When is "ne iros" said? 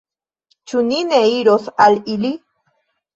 1.09-1.67